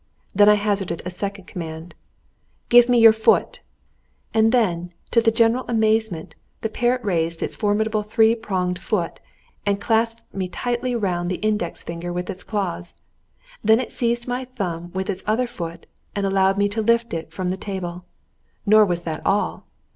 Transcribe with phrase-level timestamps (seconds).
[0.33, 1.93] Then I hazarded a second command.
[2.69, 3.61] "Give me your foot!"
[4.33, 9.19] And then, to the general amazement, the parrot raised its formidable three pronged foot
[9.63, 12.95] and clasped me tightly round the index finger with its claws;
[13.63, 17.31] then it seized my thumb with its other foot, and allowed me to lift it
[17.31, 18.03] from the table.
[18.65, 19.67] Nor was that all.